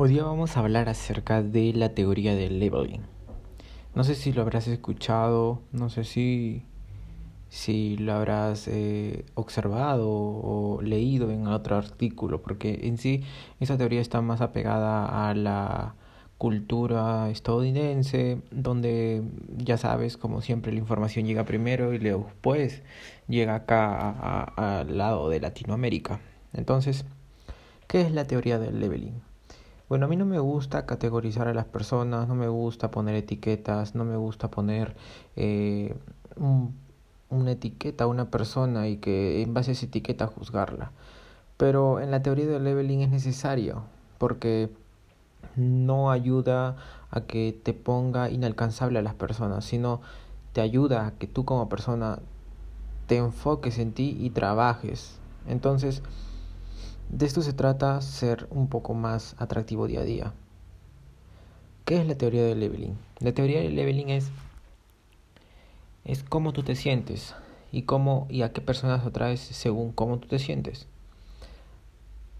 [0.00, 3.02] Hoy día vamos a hablar acerca de la teoría del labeling.
[3.96, 6.62] No sé si lo habrás escuchado, no sé si,
[7.48, 13.24] si lo habrás eh, observado o leído en otro artículo, porque en sí
[13.58, 15.96] esa teoría está más apegada a la
[16.38, 19.24] cultura estadounidense, donde
[19.56, 22.84] ya sabes, como siempre, la información llega primero y después
[23.26, 26.20] llega acá al lado de Latinoamérica.
[26.52, 27.04] Entonces,
[27.88, 29.27] ¿qué es la teoría del labeling?
[29.88, 33.94] Bueno, a mí no me gusta categorizar a las personas, no me gusta poner etiquetas,
[33.94, 34.96] no me gusta poner
[35.34, 35.96] eh,
[37.30, 40.92] una etiqueta a una persona y que en base a esa etiqueta juzgarla.
[41.56, 43.84] Pero en la teoría del leveling es necesario
[44.18, 44.70] porque
[45.56, 46.76] no ayuda
[47.10, 50.02] a que te ponga inalcanzable a las personas, sino
[50.52, 52.18] te ayuda a que tú como persona
[53.06, 55.18] te enfoques en ti y trabajes.
[55.48, 56.02] Entonces,
[57.10, 60.32] de esto se trata ser un poco más atractivo día a día.
[61.86, 62.98] ¿Qué es la teoría del leveling?
[63.20, 64.30] La teoría del leveling es
[66.04, 67.34] es cómo tú te sientes
[67.72, 70.86] y cómo y a qué personas atraes según cómo tú te sientes.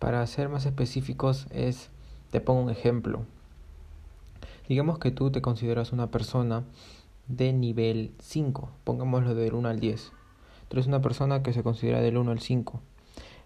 [0.00, 1.88] Para ser más específicos es
[2.32, 3.22] te pongo un ejemplo.
[4.68, 6.64] Digamos que tú te consideras una persona
[7.28, 10.12] de nivel 5, pongámoslo del 1 al 10.
[10.68, 12.82] Tú eres una persona que se considera del 1 al 5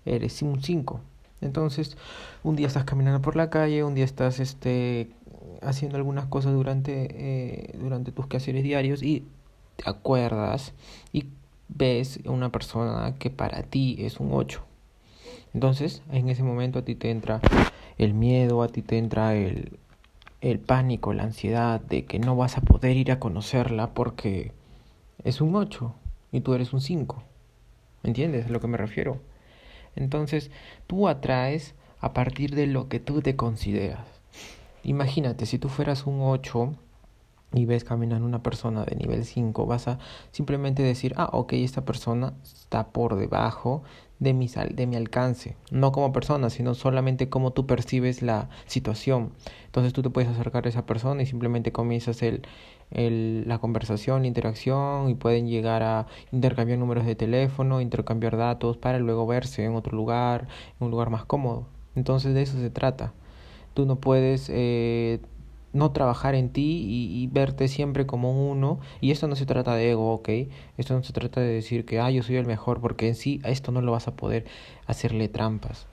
[0.04, 1.00] eres un 5.
[1.40, 1.96] Entonces,
[2.42, 5.10] un día estás caminando por la calle, un día estás este,
[5.62, 9.26] haciendo algunas cosas durante, eh, durante tus quehaceres diarios y
[9.76, 10.74] te acuerdas
[11.12, 11.26] y
[11.68, 14.64] ves una persona que para ti es un 8.
[15.54, 17.40] Entonces, en ese momento a ti te entra
[17.98, 19.78] el miedo, a ti te entra el,
[20.40, 24.52] el pánico, la ansiedad de que no vas a poder ir a conocerla porque
[25.24, 25.94] es un 8
[26.32, 27.22] y tú eres un 5.
[28.02, 29.18] ¿Me entiendes a lo que me refiero?
[29.96, 30.50] Entonces,
[30.86, 34.06] tú atraes a partir de lo que tú te consideras.
[34.82, 36.74] Imagínate, si tú fueras un 8
[37.52, 39.98] y ves caminar una persona de nivel 5, vas a
[40.30, 43.82] simplemente decir, ah, ok, esta persona está por debajo
[44.20, 49.32] de mi, de mi alcance, no como persona, sino solamente como tú percibes la situación.
[49.66, 52.42] Entonces tú te puedes acercar a esa persona y simplemente comienzas el,
[52.90, 58.76] el, la conversación, la interacción y pueden llegar a intercambiar números de teléfono, intercambiar datos
[58.76, 61.66] para luego verse en otro lugar, en un lugar más cómodo.
[61.96, 63.14] Entonces de eso se trata.
[63.74, 65.20] Tú no puedes eh,
[65.72, 68.80] no trabajar en ti y, verte siempre como uno.
[69.00, 70.28] Y esto no se trata de ego, ¿ok?
[70.76, 73.40] Esto no se trata de decir que, ah, yo soy el mejor, porque en sí
[73.44, 74.44] a esto no lo vas a poder
[74.86, 75.86] hacerle trampas.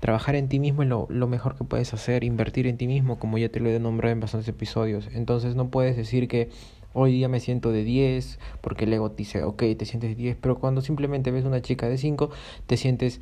[0.00, 3.18] Trabajar en ti mismo es lo, lo mejor que puedes hacer, invertir en ti mismo,
[3.18, 5.08] como ya te lo he nombrado en bastantes episodios.
[5.12, 6.50] Entonces no puedes decir que
[6.92, 10.14] hoy día me siento de 10, porque el ego te dice, ok, te sientes de
[10.16, 12.30] 10, pero cuando simplemente ves una chica de 5,
[12.66, 13.20] te sientes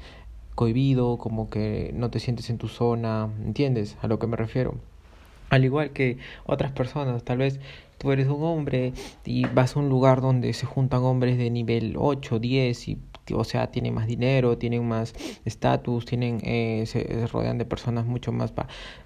[0.54, 3.96] cohibido, como que no te sientes en tu zona, ¿entiendes?
[4.00, 4.74] A lo que me refiero.
[5.54, 7.60] Al igual que otras personas, tal vez
[7.98, 8.92] tú eres un hombre
[9.24, 12.98] y vas a un lugar donde se juntan hombres de nivel 8, 10 y
[13.32, 15.14] o sea, tienen más dinero, tienen más
[15.44, 18.52] estatus, tienen eh, se, rodean de personas mucho más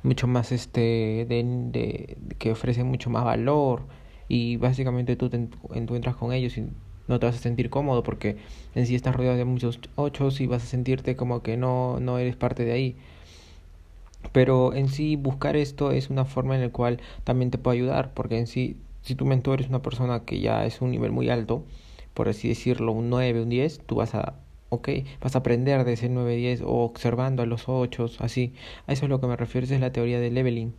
[0.03, 3.82] mucho más este de, de, que ofrecen mucho más valor
[4.26, 5.48] y básicamente tú, te,
[5.87, 6.66] tú entras con ellos y
[7.08, 8.38] no te vas a sentir cómodo porque
[8.75, 12.19] en sí estás rodeado de muchos ochos y vas a sentirte como que no no
[12.19, 12.97] eres parte de ahí.
[14.38, 18.15] Pero en sí buscar esto es una forma en la cual también te puede ayudar,
[18.15, 21.28] porque en sí, si tu mentor es una persona que ya es un nivel muy
[21.28, 21.65] alto,
[22.15, 24.37] por así decirlo, un 9, un 10, tú vas a,
[24.69, 24.91] ok,
[25.21, 28.53] vas a aprender de ese 9, 10 o observando a los 8, así.
[28.87, 30.72] A eso es lo que me refiero, es la teoría del leveling.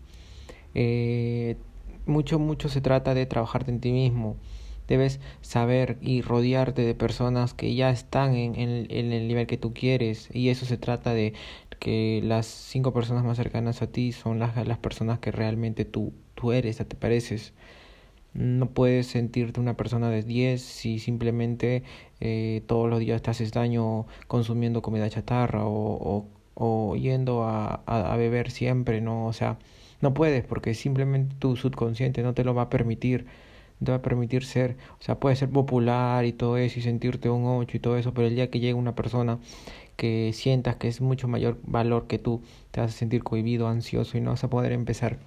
[0.73, 1.57] Eh,
[2.05, 4.37] mucho, mucho se trata de trabajarte en ti mismo.
[4.87, 8.55] Debes saber y rodearte de personas que ya están en,
[8.89, 10.29] el nivel que tú quieres.
[10.33, 11.33] Y eso se trata de
[11.79, 16.13] que las cinco personas más cercanas a ti son las, las personas que realmente tú,
[16.35, 17.53] tú eres, te pareces.
[18.33, 21.83] No puedes sentirte una persona de 10 si simplemente
[22.19, 27.81] eh, todos los días te haces daño consumiendo comida chatarra o, o, o yendo a,
[27.85, 29.25] a, a, beber siempre, ¿no?
[29.25, 29.57] O sea,
[30.01, 33.25] no puedes porque simplemente tu subconsciente no te lo va a permitir,
[33.83, 37.29] te va a permitir ser, o sea, puedes ser popular y todo eso y sentirte
[37.29, 39.39] un 8 y todo eso, pero el día que llega una persona
[39.95, 42.41] que sientas que es mucho mayor valor que tú,
[42.71, 45.19] te vas a sentir cohibido, ansioso y no vas a poder empezar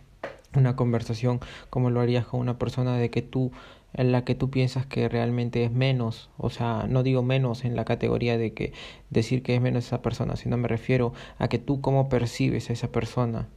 [0.55, 1.41] una conversación
[1.71, 3.53] como lo harías con una persona de que tú
[3.95, 7.77] en la que tú piensas que realmente es menos, o sea, no digo menos en
[7.77, 8.73] la categoría de que
[9.11, 12.73] decir que es menos esa persona, sino me refiero a que tú cómo percibes a
[12.73, 13.49] esa persona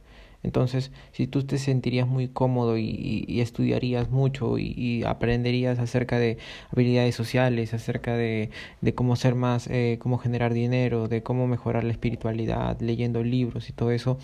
[0.46, 6.20] entonces, si tú te sentirías muy cómodo y, y estudiarías mucho y, y, aprenderías acerca
[6.20, 6.38] de
[6.70, 8.50] habilidades sociales, acerca de,
[8.80, 13.68] de cómo ser más, eh, cómo generar dinero, de cómo mejorar la espiritualidad, leyendo libros
[13.70, 14.18] y todo eso,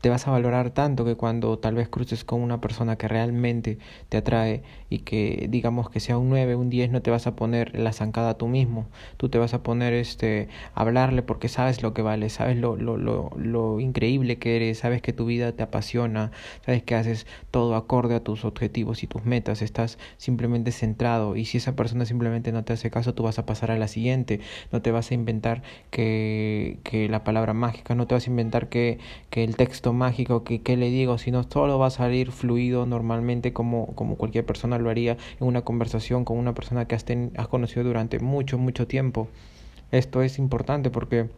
[0.00, 3.78] te vas a valorar tanto que cuando tal vez cruces con una persona que realmente
[4.08, 7.36] te atrae y que digamos que sea un 9, un 10, no te vas a
[7.36, 8.86] poner la zancada tú mismo.
[9.16, 12.96] Tú te vas a poner este hablarle porque sabes lo que vale, sabes lo, lo,
[12.96, 16.30] lo, lo increíble que eres, sabes que tu vida te apasiona,
[16.64, 21.44] sabes que haces todo acorde a tus objetivos y tus metas, estás simplemente centrado y
[21.44, 24.40] si esa persona simplemente no te hace caso, tú vas a pasar a la siguiente,
[24.72, 28.68] no te vas a inventar que, que la palabra mágica, no te vas a inventar
[28.68, 28.98] que,
[29.30, 33.94] que el texto mágico que, le digo, sino todo va a salir fluido normalmente como,
[33.94, 37.04] como cualquier persona lo haría en una conversación con una persona que has,
[37.36, 39.28] has conocido durante mucho, mucho tiempo.
[39.90, 41.28] Esto es importante porque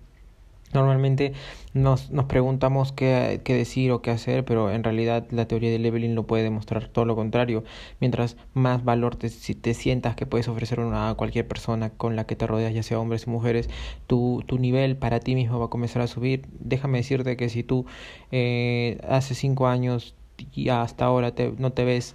[0.73, 1.33] Normalmente
[1.75, 5.83] nos, nos preguntamos qué, qué, decir o qué hacer, pero en realidad la teoría del
[5.83, 7.65] leveling lo puede demostrar todo lo contrario.
[8.01, 12.25] Mientras más valor te, si te sientas que puedes ofrecer a cualquier persona con la
[12.27, 13.69] que te rodeas, ya sea hombres o mujeres,
[14.07, 16.47] tu, tu nivel para ti mismo va a comenzar a subir.
[16.61, 17.87] Déjame decirte que si tú
[18.31, 20.15] eh, hace cinco años
[20.53, 22.15] y hasta ahora te, no te ves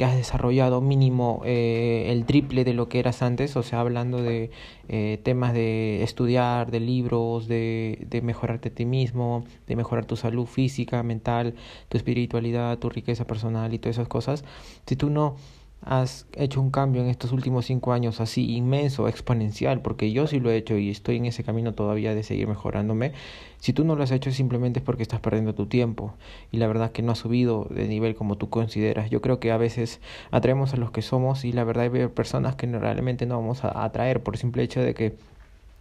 [0.00, 4.22] que has desarrollado mínimo eh, el triple de lo que eras antes, o sea, hablando
[4.22, 4.50] de
[4.88, 10.16] eh, temas de estudiar, de libros, de, de mejorarte a ti mismo, de mejorar tu
[10.16, 11.54] salud física, mental,
[11.90, 14.42] tu espiritualidad, tu riqueza personal y todas esas cosas,
[14.86, 15.36] si tú no
[15.82, 20.38] has hecho un cambio en estos últimos cinco años así inmenso, exponencial, porque yo sí
[20.38, 23.12] lo he hecho y estoy en ese camino todavía de seguir mejorándome,
[23.58, 26.14] si tú no lo has hecho simplemente es porque estás perdiendo tu tiempo
[26.50, 29.10] y la verdad que no has subido de nivel como tú consideras.
[29.10, 30.00] Yo creo que a veces
[30.30, 33.84] atraemos a los que somos y la verdad hay personas que realmente no vamos a
[33.84, 35.14] atraer por simple hecho de que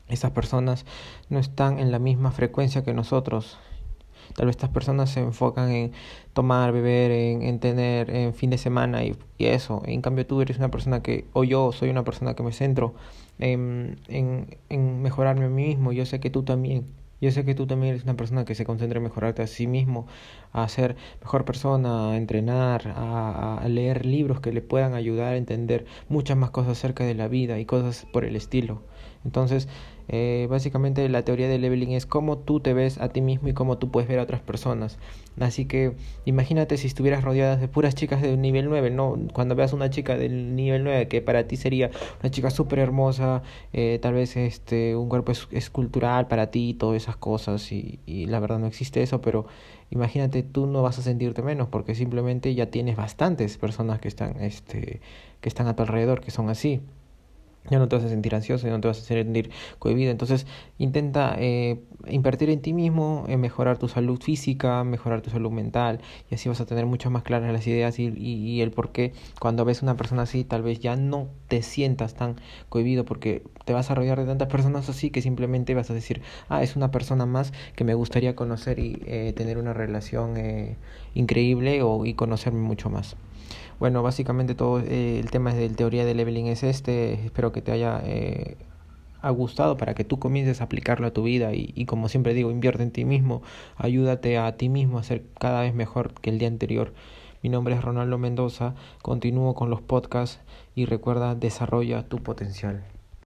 [0.10, 0.86] esas personas
[1.30, 3.58] no están en la misma frecuencia que nosotros
[4.36, 5.92] Tal vez estas personas se enfocan en
[6.34, 9.82] tomar, beber, en, en tener en fin de semana y, y, eso.
[9.86, 12.94] En cambio tú eres una persona que, o yo soy una persona que me centro
[13.40, 15.92] en, en, en mejorarme a mí mismo.
[15.92, 16.86] Yo sé que tú también.
[17.22, 19.68] Yo sé que tú también eres una persona que se concentra en mejorarte a sí
[19.68, 20.08] mismo,
[20.54, 25.36] a ser mejor persona, a entrenar, a, a, leer libros que le puedan ayudar a
[25.38, 28.84] entender muchas más cosas acerca de la vida y cosas por el estilo.
[29.26, 29.68] Entonces,
[30.12, 33.54] eh, básicamente la teoría del leveling es cómo tú te ves a ti mismo y
[33.54, 34.98] cómo tú puedes ver a otras personas.
[35.40, 35.94] Así que
[36.26, 39.18] imagínate si estuvieras rodeada de puras chicas de nivel 9, ¿no?
[39.34, 41.92] Cuando veas una chica del nivel 9 que para ti sería
[42.22, 47.16] una chica súper hermosa, eh, tal vez este un cuerpo escultural para ti, todas esas
[47.16, 49.46] cosas y, y la verdad no existe eso, pero
[49.92, 54.42] imagínate tú no vas a sentirte menos porque simplemente ya tienes bastantes personas que están
[54.42, 55.02] este
[55.42, 56.82] que están a tu alrededor que son así
[57.70, 60.12] ya no te vas a sentir ansioso, ya no te vas a sentir cohibido.
[60.12, 60.48] Entonces
[60.78, 66.00] intenta eh, invertir en ti mismo, en mejorar tu salud física, mejorar tu salud mental
[66.30, 69.14] y así vas a tener mucho más claras las ideas y, y, el por qué
[69.40, 72.36] cuando ves una persona así tal vez ya no te sientas tan
[72.70, 76.22] cohibido porque te vas a rodear de tantas personas así que simplemente vas a decir,
[76.48, 80.78] ah, es una persona más que me gustaría conocer y eh, tener una relación eh,
[81.14, 83.16] increíble o, y conocerme mucho más.
[83.80, 87.14] Bueno, básicamente todo eh, el tema del teoría de leveling es este.
[87.14, 88.58] Espero que te haya eh,
[89.34, 92.52] gustado para que tú comiences a aplicarlo a tu vida y, y como siempre digo,
[92.52, 93.42] invierte en ti mismo,
[93.78, 96.94] ayúdate a ti mismo a ser cada vez mejor que el día anterior.
[97.42, 100.42] Mi nombre es Ronaldo Mendoza, continúo con los podcasts
[100.76, 102.84] y recuerda, desarrolla tu potencial.